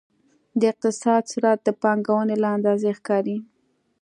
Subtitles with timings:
[0.59, 3.37] د اقتصاد سرعت د پانګونې له اندازې ښکاري.